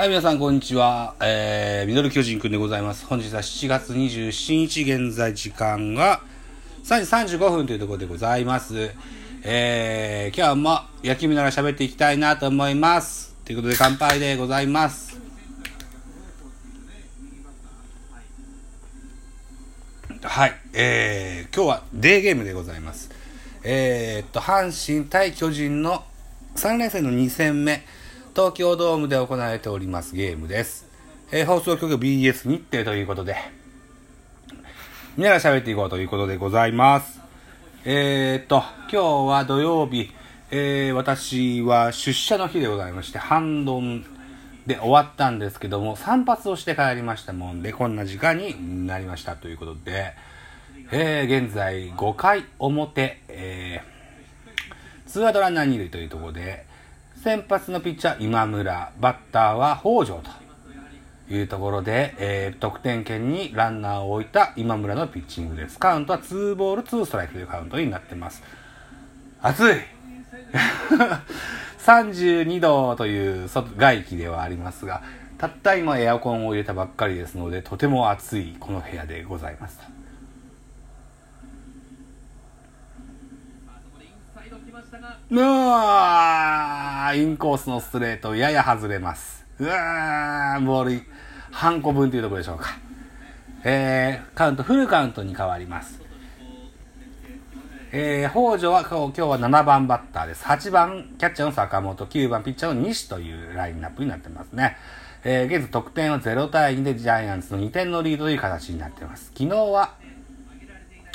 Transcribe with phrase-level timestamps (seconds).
[0.00, 1.14] はい、皆さん、こんにちは。
[1.20, 3.04] えー、ミドル巨人くんでございます。
[3.04, 6.22] 本日は7月27日、現在時間が
[6.84, 8.92] 3時35分というところでございます。
[9.42, 13.34] えー、今日も野球見ながら喋っていきたいなと思います。
[13.44, 15.20] ということで、乾杯でございます。
[20.22, 23.10] はい、えー、今日はデーゲームでございます。
[23.64, 26.04] えー、っと、阪神対巨人の
[26.56, 27.84] 3連戦の2戦目、
[28.32, 30.86] 東京ドームで行われておりますゲームです。
[31.32, 33.34] えー、放送局 BS 日程ということで、
[35.16, 37.20] みんなが喋っていこうということでございます。
[37.84, 38.62] えー、っと、
[38.92, 40.12] 今日は土曜日、
[40.52, 44.04] えー、私は出社の日でございまして、半ドン
[44.64, 50.14] で終わったんですけども、散髪をして帰りましたもんで、こんな時間になりましたということで、
[50.92, 56.69] えー、現在5回表、えー、ツーアウトランナー二塁というところで、
[57.22, 60.22] 先発のピッチャー今村、バッターは北条
[61.28, 65.78] というところで、えー、得点圏にランナーを置いた今村のピッチングです。
[65.78, 68.42] カウントは2ボール2ストライクというカウントになってます。
[69.42, 69.74] 暑い
[71.84, 75.02] 32度という外気ではありますが、
[75.36, 79.78] たった今エアコンを入れたばっかりですので、とても暑いこの部屋でございます。
[85.32, 89.46] うわインコースのストレートやや外れます。
[89.60, 91.02] うわーボール
[91.52, 92.70] 半個分というところでしょうか。
[93.62, 96.00] えー、カウント、フルカウントに変わります。
[97.92, 100.44] えー、北条は今日は7番バッターです。
[100.44, 104.78] 8番キャッチャーの坂本、9番ピッチャーの西というラインナップになってますね。
[105.22, 109.26] えー、現在得点は0対2でジャイアンツの2点のリードという形になってます。
[109.26, 109.94] 昨日は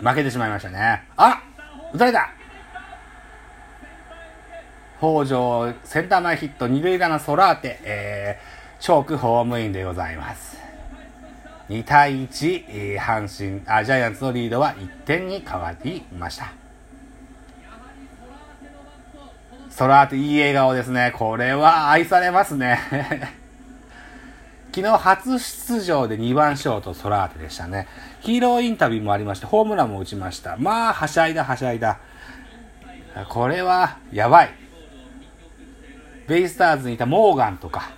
[0.00, 1.04] 負けてしまいましたね。
[1.16, 1.44] あ
[1.92, 2.39] 打たれた
[5.00, 10.58] 北条センター前ヒット二塁ランナーソラーテ、えー、チョークホームインでございます。
[11.70, 16.52] 2対1、えー、阪神あジャイアンツのリードは1点に変わりました。
[19.70, 21.14] ソラーテいい笑顔ですね。
[21.16, 22.78] これは愛されますね。
[24.74, 27.88] 昨日初出場で2番ショートソラーテでしたね。
[28.20, 30.58] ヒーローインタビューもありましてホームランも打ちました。
[30.58, 31.96] まあはしゃいだはしゃいだ。
[33.30, 34.69] これはやばい。
[36.30, 37.90] ベイスターズにいたモーガンとか、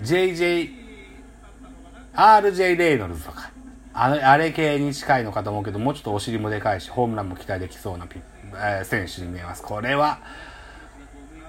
[0.00, 0.70] JJ、
[2.14, 3.50] RJ レイノルズとか、
[3.92, 8.20] あのあれ系に近いのかと思うけど、もうちょっとお尻もでかいし、ホームランも期待できそうなピ、
[8.52, 9.62] えー、選手に見えます。
[9.64, 10.20] これは、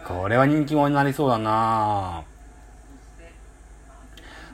[0.08, 2.24] これは人気者になりそうだな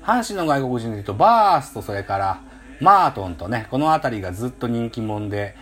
[0.04, 2.42] 阪神の外国人で言うと、バースとそれから、
[2.82, 5.56] マートンとね、この辺りがずっと人気者で、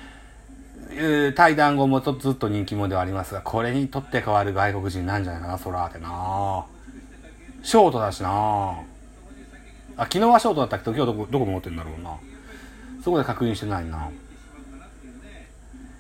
[1.35, 6.65] 対談後もずっと人気者ではありますが、これにとって変わる外国人なんじゃないかな、ソラーテな
[7.61, 8.29] ショートだしな
[9.97, 12.17] あ、昨日はショートだったけど、今日どこ、どこ持ってんだろうな。
[13.03, 14.09] そこで確認してないな。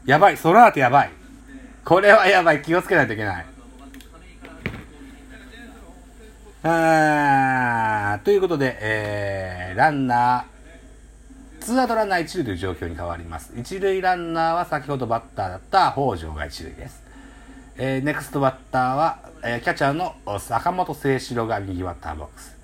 [0.05, 1.11] やばい、ソラーテやばい。
[1.83, 3.45] これはやばい、気をつけないといけない。
[6.63, 13.53] あーということで、えー、ランナー、ーアウトランナー一塁という状況に変わります。
[13.57, 17.03] 一塁ランナーは先ほどバッターだった北条が一塁です。
[17.77, 22.57] えー、ネクストバッターは、えー、キャッチャーの坂本誠志郎が右バッターボックス。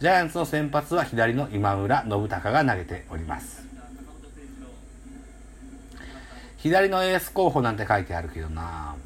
[0.00, 3.66] ジャイアンツの先発は左の今村信孝が投げております。
[6.58, 8.96] 左のエース候補なんて書いてあるけどな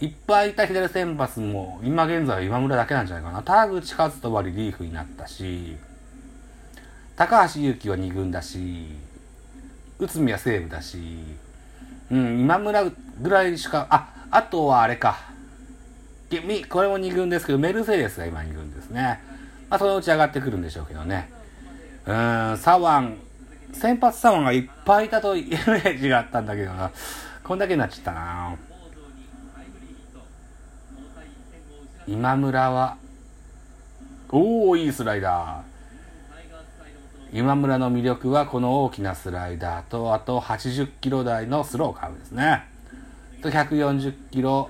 [0.00, 3.42] いっぱいいた左先発も今現在は今村だけなんじゃないかな。
[3.42, 5.76] 田口和人はリリーフになったし、
[7.20, 8.86] 高橋優輝は2軍だし、
[9.98, 10.96] 内海は西武だし、
[12.10, 12.84] うん、今村
[13.20, 15.18] ぐらいしか、あ、あとはあれか。
[16.30, 19.20] これも2軍ですけど、メルセデスが今2軍ですね。
[19.68, 21.30] まあ、そのうち上がってくるんでしょうけどね。
[22.06, 23.16] うん、左腕、
[23.74, 26.90] 先発左腕がいっぱいいたとイメージがあったんだけどな。
[27.44, 28.56] こんだけになっちゃったな。
[32.06, 32.96] 今村は、
[34.30, 35.69] おー、いいスライダー。
[37.32, 42.64] 今村の魅力はこの大きなスライダーと、あと80キロ台のスローカーブですね。
[43.40, 44.68] と140キロ、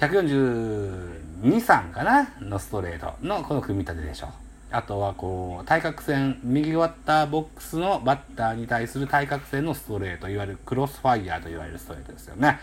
[0.00, 4.30] 142、3かなのストレートのこの組み立てでしょう。
[4.70, 12.58] あとはこう、対角線、右バッターボックスのバッターに対する対角線のストレート、いわゆるクロスファイヤーと言われるストレートですよね。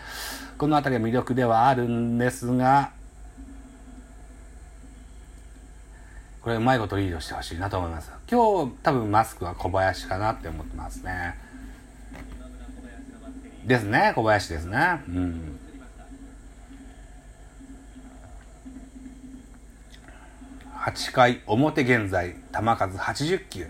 [0.58, 2.90] この辺りが魅力ではあるんですが、
[6.42, 8.10] これうまいことリードしてほしいなと思います。
[8.28, 11.38] 今日多分マスクは小林かなって思ってますね。
[13.64, 15.00] ですね、小林ですね。
[15.08, 15.58] うん。
[20.74, 23.66] 8回表現在、球数80球。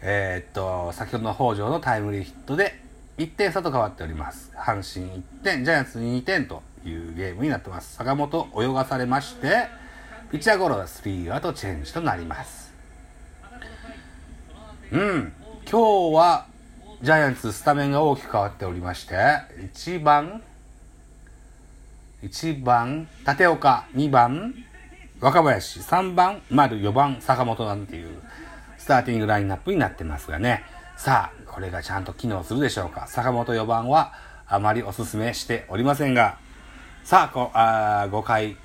[0.00, 2.80] えー、っと、先ほどの北条のタイムリーヒットで
[3.18, 4.50] 1点差と変わっております。
[4.56, 7.94] 阪神1点、ジャイアンツ2点というゲームになってます。
[7.94, 9.68] 坂本泳がされまして、
[10.30, 12.72] ピッチャーゴロがスリーアウトチェンジとなります。
[14.92, 15.32] うん。
[15.68, 16.46] 今日は
[17.02, 19.16] ジャイアンツスタメンが大きく変わっておりまして、
[19.74, 20.40] 1番、
[22.22, 24.54] 1番、立岡、2番、
[25.20, 28.22] 若林、3番、丸、4番、坂本なんていう、
[28.78, 30.62] スターティングラインナップになってますがね。
[30.96, 33.08] さあ、これがちゃんと機能するでしょうか。
[33.08, 34.12] 坂本4番は
[34.46, 36.38] あまりお勧めしておりませんが、
[37.02, 38.56] さあ、こあ5回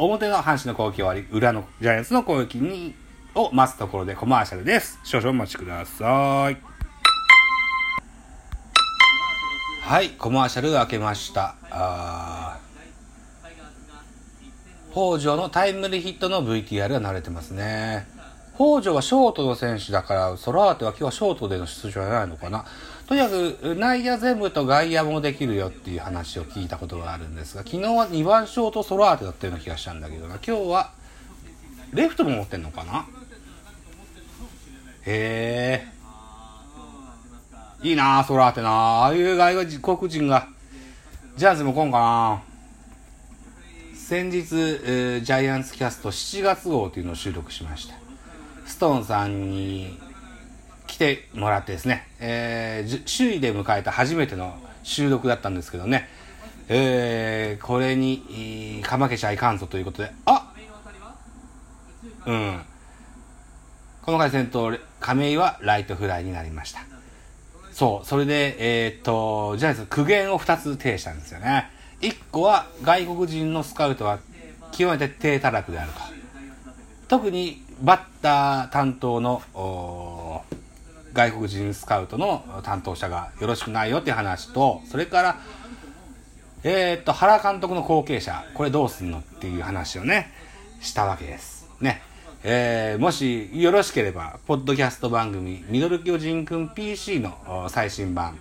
[0.00, 2.94] 表の阪神の攻撃終わり、裏のジャイアンツの攻撃に
[3.34, 4.98] を待つところでコマーシャルです。
[5.04, 6.56] 少々お待ちください。
[9.82, 11.54] はい、コマーシャル開けました。
[11.70, 12.58] あ
[14.90, 18.08] 北条のタイムリーヒットの VTR が流れてますね。
[18.60, 22.66] 北条はショートの選手だから、ソラーテは今日はショートでの出場じゃないのかな。
[23.06, 30.38] とにかく内野全部と外野もできるよっていう話を聞いたことがあるんですが、昨日は2番ショートソラーテだったような気がしたんだけどな。
[30.46, 30.92] 今日は
[31.94, 33.06] レフトも持ってんのかな？
[35.06, 35.88] へえ。
[37.82, 39.56] いいなソラーテなああいう外
[39.96, 40.48] 国人が、
[41.38, 42.42] ジャズも来んかな？
[43.94, 44.54] 先日、
[44.84, 47.99] えー、ジャイアンツキャスト7月号というのを収録しました。
[48.80, 49.98] ストーンさんに
[50.86, 56.08] 来てもらってですね、えー、首位で迎えた初めての収録だったんですけどね、
[56.70, 60.54] えー、これに、かまけちゃいかんぞということで、あ
[62.24, 62.62] うん。
[64.00, 66.80] この回戦闘、亀井はライトフライになりました。
[67.72, 71.68] そう、それで、えー、っと、ジャイアンツ苦言を2つ呈したんですよね。
[72.00, 74.20] 1個は外国人のスカウトは
[74.72, 76.00] 極めて低たらくであると。
[77.08, 79.42] 特にバッター担当の
[81.12, 85.40] 外国人スカウトの担当者がよろしくないよって話と、それから、
[86.62, 90.30] えー、っと、原監督の後継者、これどうすんのっていう話をね、
[90.80, 91.68] したわけです。
[91.80, 92.02] ね。
[92.42, 98.38] えー、もしよろしければ、ポッドキャスト番組、ミドル巨人くん PC の最新版、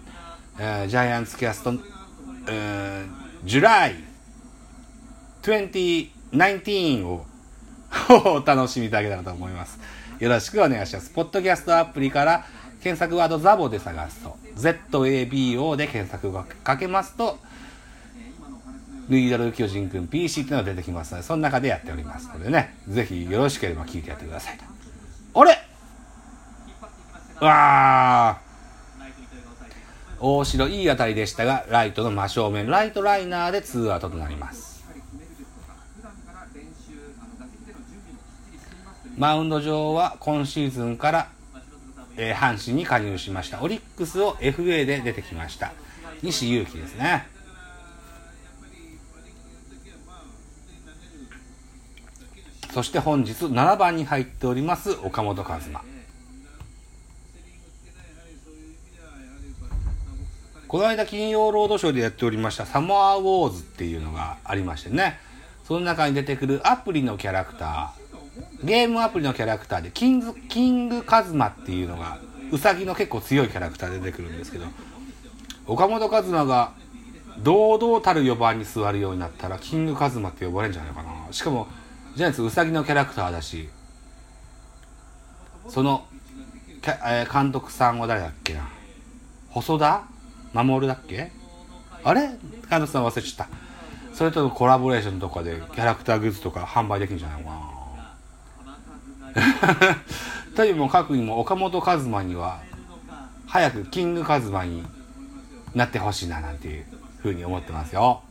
[0.57, 1.73] えー、ジャイアンツキャスト、
[2.49, 3.95] えー、ジュライ
[5.41, 7.25] 2019を
[8.09, 9.79] お 楽しみいただけたらと思います。
[10.19, 11.09] よろしくお願いします。
[11.11, 12.45] ポッドキャストアプリから
[12.83, 17.39] 検索ワードザボで探すと、ZABO で検索がかけますと、
[19.07, 25.41] ヌイダル巨人くん PC っていうのが出てきますので、その中でやっておりますのでね、ぜひよろしければ聞いてやってくださいと。
[25.41, 25.51] あれ？
[27.41, 28.37] わあ
[30.19, 34.68] 大城いい当たりでしたが、ライトの真正面、ライトライナーでツーアウトとなります。
[39.19, 41.29] マウンド上は今シーズンから、
[42.15, 43.61] えー、阪神に加入しました。
[43.61, 45.73] オリックスを FA で出てきました。
[46.23, 47.27] 西勇輝ですね。
[52.73, 55.81] そして本日7番に入っております岡本和真。
[60.69, 65.19] この間金曜ロードショーでやっておりましたサモアウォーズっていうのがありましてね。
[65.67, 67.98] その中に出てくるアプリのキャラクター、
[68.63, 72.17] ゲームアプリのキャラクターでキング、キングカズマっていうのが、
[72.51, 74.65] ウサギの結構強いキャラクターで出てくるんですけど、
[75.65, 76.73] 岡本和真が
[77.39, 81.09] 堂々たる4番に座るようになったら、キングカズマって呼ばれるんじゃないかな。
[81.31, 81.67] しかも、
[82.15, 83.69] ジャイアンツウサギのキャラクターだし
[85.69, 86.05] その、
[87.05, 88.67] えー、監督さんは誰だっけな。
[89.49, 90.03] 細田？
[90.53, 91.31] 守だっけ？
[92.03, 92.29] あれ？
[92.69, 94.15] 監督さん忘れちゃった。
[94.15, 97.78] それとのコラボレーションとかでキャラクターグッズとか販売できるんじゃないかな。
[100.55, 102.59] というも各にも岡本和真には
[103.47, 104.85] 早くキングカズマに
[105.73, 106.85] なってほしいななんていう
[107.21, 108.21] ふうに思ってますよ。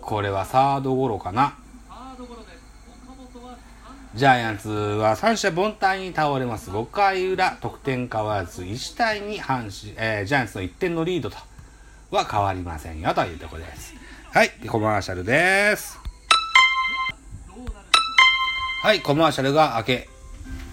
[0.00, 1.54] これはサードゴロかな。
[4.14, 6.70] ジャイアンツは三者凡退に倒れます。
[6.70, 11.36] 5回裏、得点変わらず、1対2、阪神、えー、ジャイアンツの1点のリードと
[12.10, 13.94] は変わりませんよというところです。
[14.32, 16.05] はい、コマーシャルです。
[18.86, 20.08] はい、コマーシャルが開け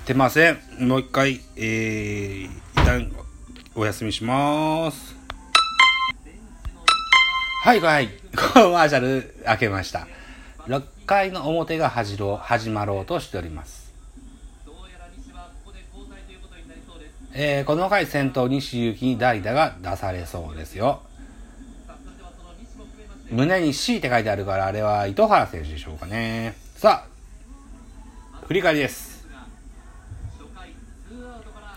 [0.06, 0.60] てません。
[0.82, 2.52] もう一回、えー、一
[2.86, 3.12] 旦
[3.74, 5.16] お休みします。
[7.64, 8.10] はい、はい。
[8.54, 10.08] コマーシャル開けました。
[10.68, 13.92] 6回の表が始ろ始まろうとしております。
[17.34, 21.02] えー、この回先頭西行きに代打が出されそうですよ。
[23.32, 26.56] 胸に C って書いてあるから、あれは糸原選手でしょうかね。
[26.76, 27.13] さあ、
[28.46, 29.26] 振り返りです。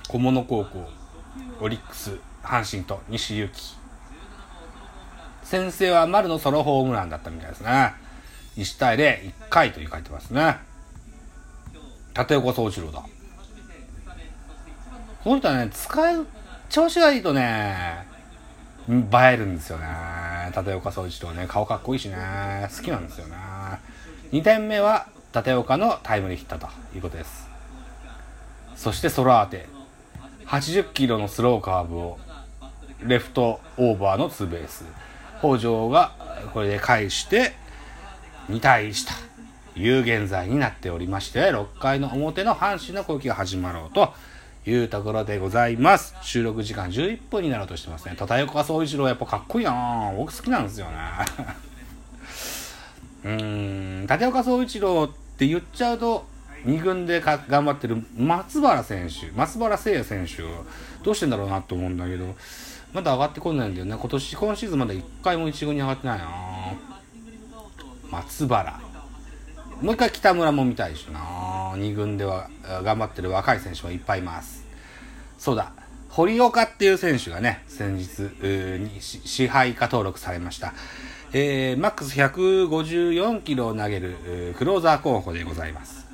[0.08, 0.88] 小物高校、
[1.60, 3.76] オリックス、阪神と西勇輝。
[5.44, 7.94] 先制は丸のソロホームランだったみたいですね。
[8.56, 10.56] 1対0、1回と書いてますね。
[12.18, 13.04] 立岡総一郎だ。
[15.22, 16.26] この人はね、使う、
[16.68, 18.06] 調子がいいとね、
[18.88, 19.86] 映えるんですよね。
[20.56, 23.36] 立岡総一郎ね、顔かっこいいしね、好きなんですよね。
[24.32, 25.06] 2点目は、
[25.36, 27.46] 立岡のタイムリーヒットということです。
[28.74, 29.66] そしてソラーテ。
[30.46, 32.18] 80キロのスローカーブを、
[33.02, 34.86] レフトオーバーのツーベース。
[35.40, 36.12] 北条が
[36.54, 37.52] これで返して、
[38.48, 39.12] 2対1
[39.74, 44.14] という現在になっておりまして、6回の表の阪神の攻撃が始まろうと
[44.64, 46.14] いうところでございます。
[46.22, 48.16] 収録時間11分になろうとしてますね。
[48.16, 50.92] 片岡総一郎やっぱかっこいいな僕好きなんですよね。
[53.24, 56.24] うーん、立岡総一郎ってって言っちゃうと、
[56.64, 60.42] 2軍で頑張ってる松原選手、松原聖也選手、
[61.04, 62.34] どうしてんだろうなと思うんだけど、
[62.94, 63.96] まだ上がってこないんだよね。
[64.00, 66.26] 今年、今シーズンまだ1回も1軍に上がってないな
[68.10, 68.80] 松原。
[69.82, 71.20] もう一回北村も見たいしな
[71.74, 72.48] 2軍では
[72.82, 74.64] 頑張ってる若い選手もいっぱいいます。
[75.36, 75.70] そうだ。
[76.16, 80.72] 堀岡っていう選手がね、先日、に支配下登録されました。
[81.34, 86.06] えー、マックス154キロを投げるクローザー候補でございます。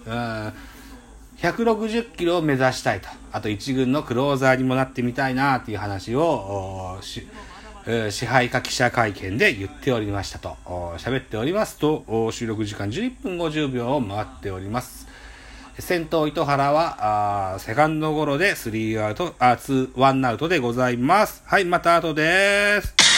[1.36, 3.08] 160キロを目指したいと。
[3.30, 6.98] あと1軍のクローザーにもなってみたいなっていう話を、
[8.10, 10.56] 支配下記者会見で言っておりましたと、
[10.98, 15.11] 喋っておりますと、収録時間11分50秒を回っております。
[15.78, 21.42] 先頭糸原は、セカンドゴロで3アウト、あ、2、1アウトでございます。
[21.46, 23.01] はい、また後です。